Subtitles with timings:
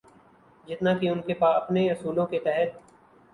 [0.67, 2.79] جتنا کہ ان کے اپنے اصولوں کے تحت۔